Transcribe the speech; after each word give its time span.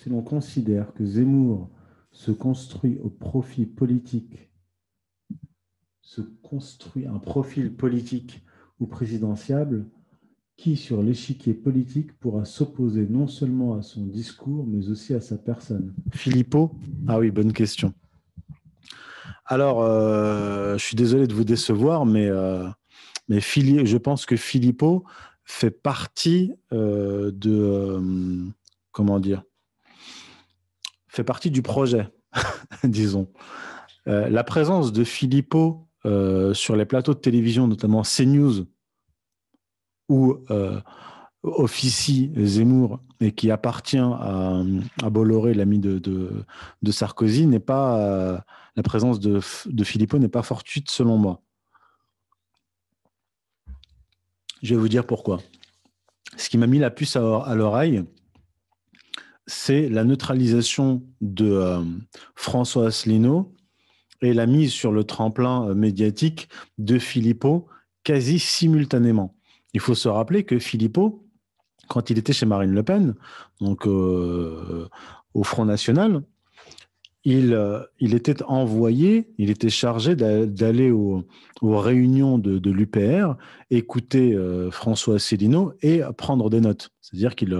si 0.00 0.08
l'on 0.08 0.22
considère 0.22 0.94
que 0.94 1.04
Zemmour 1.04 1.68
se 2.10 2.30
construit 2.30 2.98
au 3.02 3.10
profit 3.10 3.66
politique, 3.66 4.50
se 6.00 6.22
construit 6.22 7.06
un 7.06 7.18
profil 7.18 7.74
politique 7.74 8.42
ou 8.78 8.86
présidentiable, 8.86 9.84
qui 10.56 10.76
sur 10.76 11.02
l'échiquier 11.02 11.52
politique 11.52 12.18
pourra 12.18 12.46
s'opposer 12.46 13.06
non 13.08 13.26
seulement 13.26 13.74
à 13.74 13.82
son 13.82 14.06
discours, 14.06 14.66
mais 14.66 14.88
aussi 14.88 15.12
à 15.12 15.20
sa 15.20 15.36
personne? 15.36 15.94
Philippot? 16.12 16.72
Ah 17.06 17.18
oui, 17.18 17.30
bonne 17.30 17.52
question. 17.52 17.92
Alors, 19.44 19.82
euh, 19.82 20.78
je 20.78 20.84
suis 20.84 20.96
désolé 20.96 21.26
de 21.26 21.34
vous 21.34 21.44
décevoir, 21.44 22.06
mais, 22.06 22.28
euh, 22.28 22.68
je 23.28 23.96
pense 23.96 24.24
que 24.24 24.36
Philippot 24.36 25.04
fait 25.44 25.70
partie 25.70 26.52
euh, 26.72 27.30
de. 27.32 28.00
comment 28.92 29.20
dire 29.20 29.42
Fait 31.10 31.24
partie 31.24 31.50
du 31.50 31.62
projet, 31.62 32.08
disons. 32.84 33.28
la 34.06 34.44
présence 34.44 34.92
de 34.92 35.04
Philippot 35.04 35.88
sur 36.04 36.76
les 36.76 36.84
plateaux 36.84 37.14
de 37.14 37.18
télévision, 37.18 37.66
notamment 37.66 38.02
CNews, 38.02 38.66
où 40.08 40.38
officie 41.42 42.30
Zemmour 42.36 43.00
et 43.20 43.32
qui 43.32 43.50
appartient 43.50 43.98
à, 43.98 44.62
Bolloré, 45.10 45.54
l'ami 45.54 45.80
de, 45.80 46.44
Sarkozy, 46.90 47.46
n'est 47.46 47.58
pas 47.58 48.44
la 48.76 48.82
présence 48.82 49.20
de, 49.20 49.40
de 49.66 49.84
Philippot 49.84 50.18
n'est 50.18 50.28
pas 50.28 50.42
fortuite 50.42 50.90
selon 50.90 51.18
moi. 51.18 51.42
Je 54.62 54.74
vais 54.74 54.80
vous 54.80 54.88
dire 54.88 55.06
pourquoi. 55.06 55.40
Ce 56.36 56.48
qui 56.48 56.58
m'a 56.58 56.66
mis 56.66 56.78
la 56.78 56.90
puce 56.90 57.16
à, 57.16 57.54
l'oreille, 57.54 58.04
c'est 59.50 59.88
la 59.88 60.04
neutralisation 60.04 61.02
de 61.20 61.50
euh, 61.50 61.82
François 62.36 62.86
Asselineau 62.86 63.52
et 64.22 64.32
la 64.32 64.46
mise 64.46 64.70
sur 64.70 64.92
le 64.92 65.02
tremplin 65.02 65.68
euh, 65.68 65.74
médiatique 65.74 66.48
de 66.78 67.00
Philippot 67.00 67.66
quasi 68.04 68.38
simultanément. 68.38 69.34
Il 69.74 69.80
faut 69.80 69.96
se 69.96 70.08
rappeler 70.08 70.44
que 70.44 70.60
Philippot, 70.60 71.26
quand 71.88 72.10
il 72.10 72.18
était 72.18 72.32
chez 72.32 72.46
Marine 72.46 72.72
Le 72.72 72.84
Pen, 72.84 73.14
donc 73.60 73.88
euh, 73.88 74.88
au 75.34 75.42
Front 75.42 75.64
National, 75.64 76.22
il, 77.24 77.52
était 78.00 78.42
envoyé, 78.44 79.28
il 79.36 79.50
était 79.50 79.68
chargé 79.68 80.14
d'aller 80.16 80.90
aux, 80.90 81.26
réunions 81.62 82.38
de, 82.38 82.70
l'UPR, 82.70 83.34
écouter 83.68 84.34
François 84.70 85.16
Asselineau 85.16 85.74
et 85.82 86.00
prendre 86.16 86.48
des 86.48 86.62
notes. 86.62 86.88
C'est-à-dire 87.02 87.34
qu'il 87.34 87.54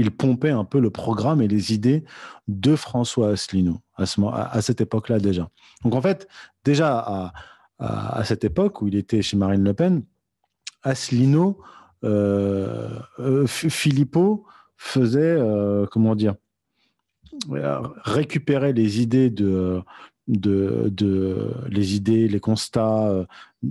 il 0.00 0.10
pompait 0.10 0.50
un 0.50 0.64
peu 0.64 0.80
le 0.80 0.90
programme 0.90 1.42
et 1.42 1.48
les 1.48 1.74
idées 1.74 2.04
de 2.48 2.74
François 2.74 3.30
Asselineau 3.32 3.80
à, 3.96 4.62
cette 4.62 4.80
époque-là 4.80 5.18
déjà. 5.18 5.50
Donc 5.84 5.94
en 5.94 6.00
fait, 6.00 6.26
déjà 6.64 7.32
à, 7.78 8.24
cette 8.24 8.44
époque 8.44 8.80
où 8.80 8.88
il 8.88 8.96
était 8.96 9.20
chez 9.20 9.36
Marine 9.36 9.62
Le 9.62 9.74
Pen, 9.74 10.02
Asselineau, 10.82 11.60
euh, 12.02 12.88
euh, 13.18 13.46
Philippot 13.46 14.46
faisait, 14.78 15.36
euh, 15.38 15.84
comment 15.90 16.14
dire, 16.14 16.34
récupérer 18.04 18.72
les 18.72 19.02
idées 19.02 19.28
de, 19.28 19.82
de, 20.28 21.52
les 21.68 21.94
idées, 21.94 22.26
les 22.26 22.40
constats 22.40 23.26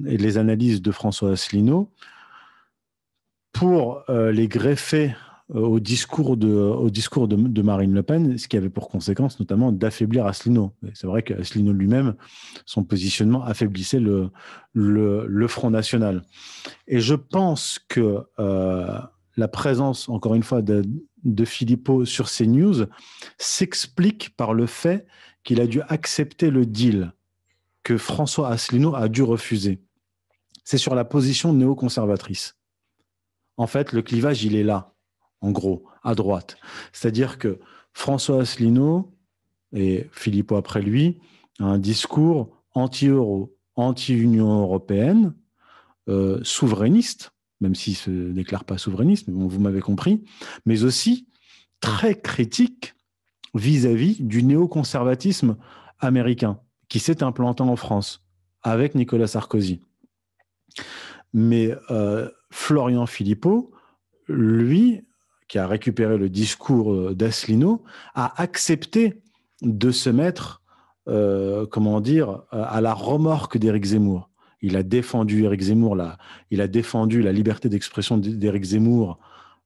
et 0.05 0.17
les 0.17 0.37
analyses 0.37 0.81
de 0.81 0.91
François 0.91 1.31
Asselineau 1.31 1.91
pour 3.51 4.03
les 4.07 4.47
greffer 4.47 5.15
au 5.49 5.79
discours, 5.79 6.37
de, 6.37 6.47
au 6.47 6.89
discours 6.89 7.27
de, 7.27 7.61
Marine 7.61 7.93
Le 7.93 8.03
Pen, 8.03 8.37
ce 8.37 8.47
qui 8.47 8.55
avait 8.55 8.69
pour 8.69 8.87
conséquence 8.87 9.39
notamment 9.39 9.71
d'affaiblir 9.71 10.25
Asselineau. 10.27 10.73
C'est 10.93 11.07
vrai 11.07 11.23
qu'Asselineau 11.23 11.73
lui-même, 11.73 12.15
son 12.65 12.83
positionnement 12.83 13.43
affaiblissait 13.43 13.99
le, 13.99 14.29
le, 14.73 15.47
Front 15.47 15.71
National. 15.71 16.23
Et 16.87 16.99
je 16.99 17.15
pense 17.15 17.79
que 17.87 18.23
euh, 18.37 18.99
la 19.37 19.47
présence, 19.47 20.07
encore 20.07 20.35
une 20.35 20.43
fois, 20.43 20.61
de, 20.61 20.83
de 21.23 21.45
Philippot 21.45 22.05
sur 22.05 22.29
CNews 22.29 22.85
s'explique 23.39 24.35
par 24.35 24.53
le 24.53 24.67
fait 24.67 25.07
qu'il 25.43 25.61
a 25.61 25.67
dû 25.67 25.81
accepter 25.81 26.51
le 26.51 26.67
deal 26.67 27.13
que 27.83 27.97
François 27.97 28.49
Asselineau 28.49 28.93
a 28.93 29.07
dû 29.07 29.23
refuser. 29.23 29.81
C'est 30.63 30.77
sur 30.77 30.93
la 30.93 31.05
position 31.05 31.53
néoconservatrice. 31.53 32.55
En 33.57 33.65
fait, 33.65 33.93
le 33.93 34.03
clivage, 34.03 34.43
il 34.43 34.55
est 34.55 34.63
là 34.63 34.93
en 35.41 35.51
gros, 35.51 35.85
à 36.03 36.15
droite. 36.15 36.57
C'est-à-dire 36.91 37.37
que 37.37 37.59
François 37.93 38.41
Asselineau 38.41 39.15
et 39.73 40.07
Philippot 40.11 40.55
après 40.55 40.81
lui 40.81 41.19
a 41.59 41.65
un 41.65 41.77
discours 41.77 42.49
anti-euro, 42.73 43.55
anti-Union 43.75 44.61
européenne, 44.61 45.33
euh, 46.07 46.39
souverainiste, 46.43 47.31
même 47.61 47.75
s'il 47.75 47.93
ne 47.93 47.97
se 47.97 48.31
déclare 48.31 48.63
pas 48.63 48.77
souverainiste, 48.77 49.29
vous 49.29 49.59
m'avez 49.59 49.81
compris, 49.81 50.23
mais 50.65 50.83
aussi 50.83 51.27
très 51.81 52.19
critique 52.19 52.95
vis-à-vis 53.53 54.21
du 54.21 54.43
néoconservatisme 54.43 55.57
américain 55.99 56.59
qui 56.87 56.99
s'est 56.99 57.23
implanté 57.23 57.63
en 57.63 57.75
France 57.75 58.25
avec 58.61 58.95
Nicolas 58.95 59.27
Sarkozy. 59.27 59.81
Mais 61.33 61.75
euh, 61.91 62.29
Florian 62.49 63.05
Philippot, 63.05 63.71
lui, 64.27 65.03
qui 65.49 65.57
a 65.57 65.67
récupéré 65.67 66.17
le 66.17 66.29
discours 66.29 66.93
euh, 66.93 67.13
d'Asselineau, 67.13 67.83
a 68.15 68.41
accepté 68.41 69.21
de 69.61 69.91
se 69.91 70.09
mettre, 70.09 70.61
euh, 71.09 71.65
comment 71.65 71.99
dire, 71.99 72.43
à 72.51 72.79
la 72.79 72.93
remorque 72.93 73.57
d'Éric 73.57 73.83
Zemmour. 73.83 74.29
Il 74.61 74.77
a 74.77 74.83
défendu 74.83 75.43
Éric 75.43 75.61
Zemmour, 75.61 75.95
là, 75.95 76.17
il 76.51 76.61
a 76.61 76.67
défendu 76.67 77.21
la 77.21 77.33
liberté 77.33 77.67
d'expression 77.67 78.17
d'Éric 78.17 78.63
Zemmour 78.63 79.19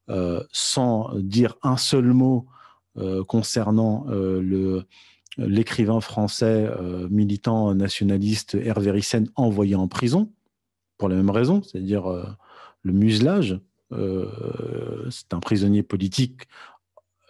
euh, 0.09 0.43
sans 0.51 1.11
dire 1.15 1.55
un 1.61 1.77
seul 1.77 2.05
mot 2.05 2.47
concernant 3.27 4.05
le, 4.07 4.83
l'écrivain 5.39 5.99
français 5.99 6.69
militant 7.09 7.73
nationaliste 7.73 8.53
Hervé 8.53 8.91
Rissen 8.91 9.31
envoyé 9.35 9.73
en 9.73 9.87
prison 9.87 10.31
pour 10.99 11.09
la 11.09 11.15
même 11.15 11.31
raison, 11.31 11.63
c'est-à-dire 11.63 12.05
le 12.83 12.93
muselage 12.93 13.53
euh, 13.53 13.59
c'est 15.09 15.33
un 15.33 15.39
prisonnier 15.39 15.83
politique 15.83 16.47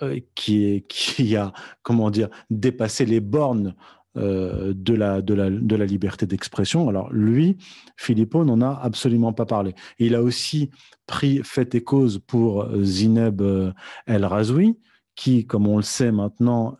euh, 0.03 0.19
qui, 0.35 1.35
a, 1.35 1.53
comment 1.81 2.09
dire, 2.09 2.29
dépassé 2.49 3.05
les 3.05 3.19
bornes 3.19 3.75
euh, 4.15 4.73
de, 4.75 4.93
la, 4.93 5.85
liberté 5.85 6.25
d'expression. 6.25 6.89
Alors 6.89 7.11
lui, 7.11 7.57
Philippot 7.97 8.45
n'en 8.45 8.61
a 8.61 8.79
absolument 8.81 9.33
pas 9.33 9.45
parlé. 9.45 9.73
il 9.99 10.15
a 10.15 10.21
aussi 10.21 10.69
pris 11.07 11.41
fait 11.43 11.75
et 11.75 11.83
cause 11.83 12.19
pour 12.19 12.67
Zineb 12.81 13.41
El 14.05 14.25
Razoui, 14.25 14.77
qui, 15.15 15.45
comme 15.45 15.67
on 15.67 15.77
le 15.77 15.83
sait 15.83 16.11
maintenant, 16.11 16.77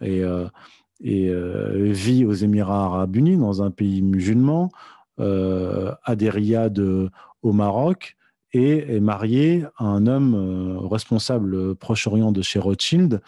vit 1.02 2.26
aux 2.26 2.34
Émirats 2.34 2.86
arabes 2.86 3.16
unis, 3.16 3.38
dans 3.38 3.62
un 3.62 3.72
pays 3.72 4.02
musulman, 4.02 4.70
à 5.18 6.16
des 6.16 6.30
riades 6.30 7.10
au 7.42 7.52
Maroc, 7.52 8.16
et 8.54 8.96
est 8.96 9.00
marié 9.00 9.66
à 9.78 9.86
un 9.86 10.08
homme 10.08 10.36
euh, 10.36 10.88
responsable 10.88 11.76
Proche-Orient 11.76 12.32
de 12.32 12.42
chez 12.42 12.60
Rothschild 12.60 13.22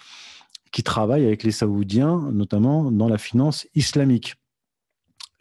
qui 0.71 0.83
travaille 0.83 1.25
avec 1.25 1.43
les 1.43 1.51
Saoudiens, 1.51 2.29
notamment 2.31 2.91
dans 2.91 3.07
la 3.07 3.17
finance 3.17 3.67
islamique. 3.75 4.35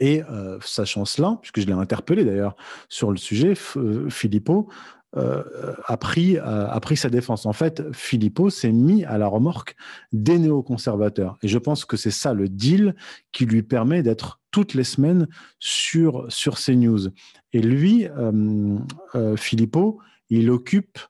Et 0.00 0.22
euh, 0.24 0.58
sachant 0.60 1.04
cela, 1.04 1.38
puisque 1.40 1.60
je 1.60 1.66
l'ai 1.66 1.72
interpellé 1.72 2.24
d'ailleurs 2.24 2.56
sur 2.88 3.10
le 3.10 3.16
sujet, 3.16 3.54
euh, 3.76 4.08
Philippot 4.10 4.68
a, 5.16 5.96
pris, 5.96 6.38
a 6.38 6.78
pris 6.80 6.96
sa 6.96 7.08
défense. 7.08 7.46
En 7.46 7.52
fait, 7.52 7.82
Philippot 7.92 8.50
s'est 8.50 8.72
mis 8.72 9.04
à 9.04 9.16
la 9.18 9.26
remorque 9.26 9.76
des 10.12 10.38
néoconservateurs. 10.38 11.38
Et 11.42 11.48
je 11.48 11.58
pense 11.58 11.84
que 11.84 11.96
c'est 11.96 12.10
ça 12.10 12.34
le 12.34 12.48
deal 12.48 12.94
qui 13.32 13.46
lui 13.46 13.62
permet 13.62 14.02
d'être 14.02 14.40
toutes 14.54 14.74
les 14.74 14.84
semaines 14.84 15.26
sur, 15.58 16.26
sur 16.28 16.60
CNews. 16.60 17.08
Et 17.52 17.60
lui, 17.60 18.06
euh, 18.06 18.78
euh, 19.16 19.36
Philippot, 19.36 19.98
il 20.30 20.48
occupe, 20.48 21.00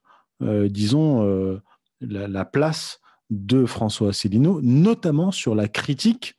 euh, 0.42 0.68
disons, 0.68 1.60
la, 2.00 2.44
place 2.46 3.00
de 3.28 3.66
François 3.66 4.08
Asselineau, 4.08 4.60
notamment 4.62 5.30
sur 5.30 5.54
la 5.54 5.68
critique 5.68 6.36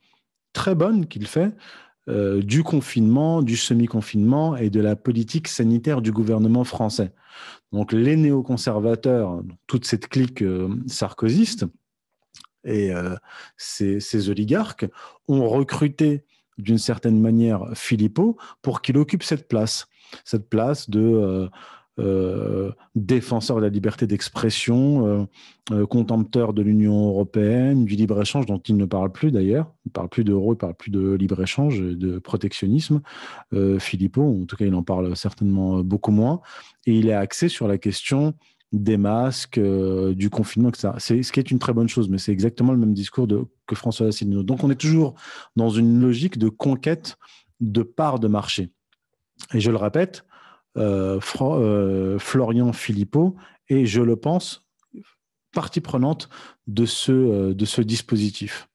très 0.52 0.74
bonne 0.74 1.06
qu'il 1.06 1.28
fait 1.28 1.54
du 2.08 2.62
confinement, 2.62 3.42
du 3.42 3.56
semi-confinement 3.56 4.56
et 4.56 4.70
de 4.70 4.80
la 4.80 4.94
politique 4.94 5.48
sanitaire 5.48 6.00
du 6.00 6.12
gouvernement 6.12 6.62
français. 6.62 7.12
Donc 7.72 7.92
les 7.92 8.14
néoconservateurs, 8.14 9.42
toute 9.66 9.84
cette 9.86 10.06
clique 10.06 10.44
sarkozyste 10.86 11.66
et 12.62 12.92
ces, 13.56 13.98
ces, 13.98 14.30
oligarques 14.30 14.86
ont 15.26 15.48
recruté 15.48 16.24
d'une 16.58 16.78
certaine 16.78 17.20
manière 17.20 17.64
Philippot 17.74 18.36
pour 18.62 18.82
qu'il 18.82 18.98
occupe 18.98 19.24
cette 19.24 19.48
place 19.48 19.88
cette 20.24 20.48
place 20.48 20.90
de, 20.90 21.48
euh, 21.98 22.02
euh, 22.06 22.72
défenseur 22.94 23.56
de 23.56 23.62
la 23.62 23.68
liberté 23.68 24.06
d'expression, 24.06 25.28
contempteur 25.88 26.52
de 26.52 26.62
l'Union 26.62 27.08
européenne, 27.08 27.84
du 27.84 27.94
libre-échange 27.94 28.46
dont 28.46 28.58
il 28.58 28.76
ne 28.76 28.84
parle 28.84 29.10
plus 29.12 29.30
d'ailleurs. 29.30 29.72
Il 29.84 29.88
ne 29.88 29.92
parle 29.92 30.08
plus 30.08 30.24
d'euro, 30.24 30.52
il 30.52 30.56
ne 30.56 30.60
parle 30.60 30.74
plus 30.74 30.90
de 30.90 31.14
libre-échange, 31.14 31.80
de 31.80 32.18
protectionnisme. 32.18 33.00
Philippot, 33.78 34.40
en 34.42 34.46
tout 34.46 34.56
cas, 34.56 34.66
il 34.66 34.74
en 34.74 34.82
parle 34.82 35.16
certainement 35.16 35.80
beaucoup 35.80 36.12
moins. 36.12 36.40
Et 36.86 36.98
il 36.98 37.08
est 37.08 37.14
axé 37.14 37.48
sur 37.48 37.68
la 37.68 37.78
question 37.78 38.34
des 38.72 38.96
masques, 38.96 39.58
euh, 39.58 40.14
du 40.14 40.30
confinement, 40.30 40.68
etc. 40.68 40.90
C'est 40.98 41.22
ce 41.22 41.32
qui 41.32 41.40
est 41.40 41.50
une 41.50 41.58
très 41.58 41.72
bonne 41.72 41.88
chose, 41.88 42.08
mais 42.08 42.18
c'est 42.18 42.32
exactement 42.32 42.72
le 42.72 42.78
même 42.78 42.94
discours 42.94 43.26
que 43.66 43.74
François 43.74 44.08
Asselineau. 44.08 44.42
Donc 44.42 44.64
on 44.64 44.70
est 44.70 44.80
toujours 44.80 45.14
dans 45.54 45.70
une 45.70 46.00
logique 46.00 46.38
de 46.38 46.48
conquête 46.48 47.16
de 47.60 47.82
parts 47.82 48.18
de 48.18 48.28
marché. 48.28 48.70
Et 49.54 49.60
je 49.60 49.70
le 49.70 49.76
répète, 49.76 50.24
euh, 50.24 50.24
euh, 50.24 50.35
Florian 50.76 52.72
Philippot 52.72 53.36
est, 53.68 53.86
je 53.86 54.02
le 54.02 54.16
pense, 54.16 54.66
partie 55.52 55.80
prenante 55.80 56.28
de 56.66 56.84
ce, 56.84 57.52
de 57.52 57.64
ce 57.64 57.80
dispositif. 57.80 58.68